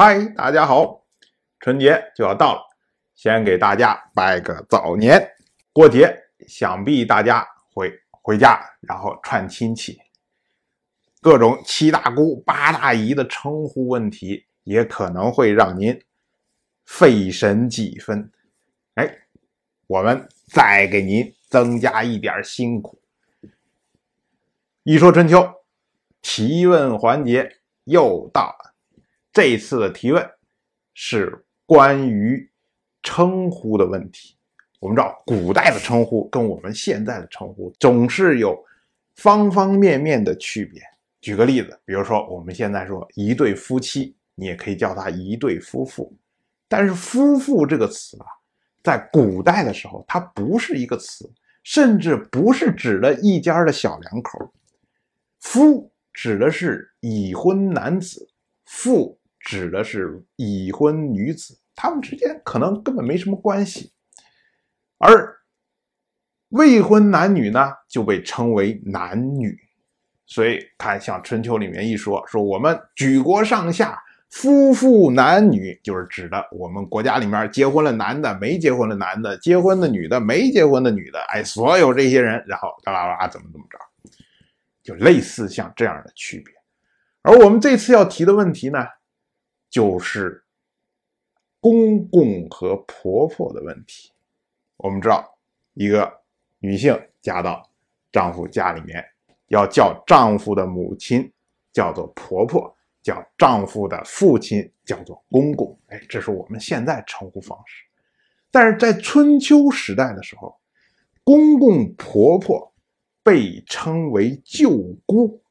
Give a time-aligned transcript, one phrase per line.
[0.00, 1.04] 嗨，大家好，
[1.58, 2.60] 春节就要到了，
[3.16, 5.28] 先给大家拜个早年。
[5.72, 9.98] 过节想必大家会回家，然后串亲戚，
[11.20, 16.00] 各种七大姑八大姨的称呼问题，也可能会让您
[16.84, 18.30] 费神几分。
[18.94, 19.12] 哎，
[19.88, 23.02] 我们再给您增加一点辛苦。
[24.84, 25.54] 一说春秋，
[26.22, 28.68] 提问环节又到了。
[29.40, 30.28] 这次的提问
[30.94, 32.50] 是关于
[33.04, 34.36] 称呼的问题。
[34.80, 38.60] 我们知道，古代的称呼跟我们现在的称呼总是有
[39.14, 40.82] 方方面面的区别。
[41.20, 46.12] 举个例子，比如说我们现在说一对夫妻，你也可以叫他一对夫妇。
[46.66, 48.26] 但是“夫妇”这个词啊，
[48.82, 51.30] 在古代的时候，它不是一个词，
[51.62, 54.52] 甚至不是指的一家的小两口。
[55.38, 58.28] 夫指的是已婚男子，
[58.64, 59.16] 妇。
[59.40, 63.92] 指的是已婚女子，他们之间可能根本没什么关系，
[64.98, 65.36] 而
[66.50, 69.58] 未婚男女呢就被称为男女。
[70.26, 83.78] 所以看像春秋里面一说，说我们举国上下夫妇男女，就是指的我们国家里面结婚了男的，没结婚的男的，结婚的女的，没结婚的女的，哎，所有这些人，然后啦啦啦怎么怎么着，
[84.82, 86.54] 就类似像这样的区别。
[87.22, 88.86] 而我们这次要提的问题呢？
[89.70, 90.44] 就是
[91.60, 94.12] 公公和婆婆的问题。
[94.76, 95.38] 我们知道，
[95.74, 96.10] 一个
[96.58, 97.68] 女性嫁到
[98.10, 99.04] 丈夫家里面，
[99.48, 101.30] 要叫丈夫的母亲
[101.72, 105.78] 叫做婆婆，叫丈夫的父亲叫做公公。
[105.88, 107.84] 哎，这是我们现在称呼方式。
[108.50, 110.58] 但是在春秋时代的时候，
[111.24, 112.72] 公公婆婆
[113.22, 114.70] 被称为舅
[115.04, 115.42] 姑，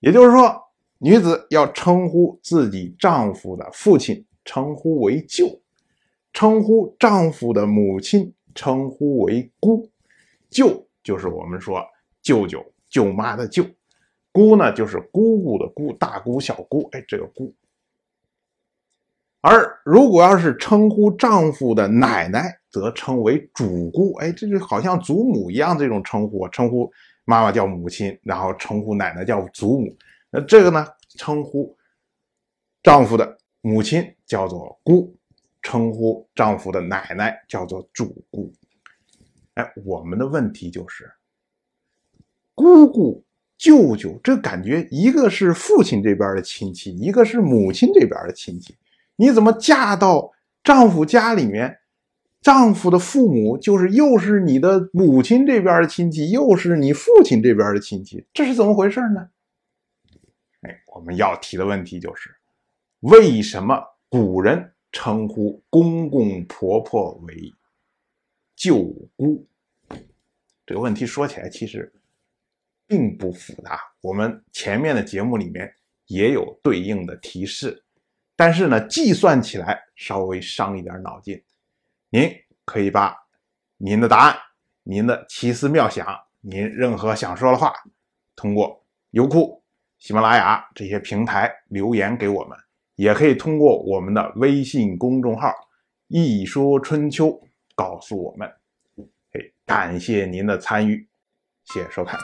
[0.00, 0.60] 也就是说。
[1.04, 5.46] 女子要称呼自己丈夫的父亲，称呼为舅；
[6.32, 9.90] 称呼丈夫的母亲，称呼为姑。
[10.48, 11.84] 舅就是我们说
[12.22, 13.64] 舅舅、舅妈的舅，
[14.30, 16.88] 姑呢就是姑姑的姑，大姑、小姑。
[16.92, 17.52] 哎，这个姑。
[19.40, 24.14] 而如果要是称呼丈夫的奶奶，则称为主姑。
[24.18, 26.88] 哎，这就好像祖母一样，这种称呼，称呼
[27.24, 29.92] 妈妈叫母亲，然后称呼奶奶叫祖母。
[30.34, 30.86] 那这个呢，
[31.16, 31.76] 称呼
[32.82, 35.16] 丈夫的母亲叫做姑，
[35.62, 38.52] 称呼丈夫的奶奶叫做主姑。
[39.54, 41.10] 哎，我们的问题就是，
[42.54, 43.24] 姑姑、
[43.58, 48.76] 舅舅，这感觉一个是父亲这边的亲戚，一个是母亲这边的亲戚，
[49.16, 50.32] 你怎么嫁到
[50.64, 51.78] 丈夫家里面？
[52.40, 59.28] 丈夫的父母就是又是你的母亲这边的亲戚，又是你父亲这边的亲戚，这是怎么回事呢？
[60.62, 62.34] 哎，我们要提的问题就是，
[63.00, 67.52] 为什么古人称呼公公婆婆为
[68.54, 68.78] 舅
[69.16, 69.46] 姑？
[70.64, 71.92] 这个问题说起来其实
[72.86, 75.74] 并不复杂，我们前面的节目里面
[76.06, 77.82] 也有对应的提示，
[78.36, 81.42] 但是呢，计算起来稍微伤一点脑筋。
[82.10, 82.30] 您
[82.64, 83.16] 可以把
[83.78, 84.38] 您的答案、
[84.84, 86.06] 您的奇思妙想、
[86.40, 87.72] 您任何想说的话，
[88.36, 89.61] 通过优酷。
[90.02, 92.58] 喜马拉雅这些平台留言给我们，
[92.96, 95.54] 也可以通过我们的微信公众号
[96.10, 97.40] “一说春秋”
[97.76, 98.52] 告诉我们。
[99.32, 101.06] 嘿，感谢您的参与，
[101.66, 102.18] 谢谢收看。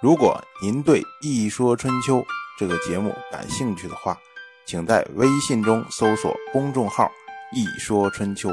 [0.00, 2.16] 如果您对《一说春秋》
[2.58, 4.18] 这个节目感兴趣的话，
[4.66, 7.08] 请在微信中搜索公众号
[7.54, 8.50] “一说春秋”，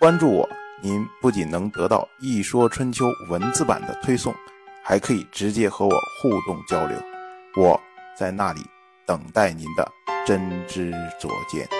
[0.00, 0.48] 关注我。
[0.82, 4.34] 您不仅能得到《一说春秋》文字版的推送，
[4.82, 6.98] 还可以直接和我互动交流。
[7.56, 7.80] 我
[8.16, 8.60] 在那里
[9.06, 9.90] 等待您的
[10.26, 11.79] 真知灼见。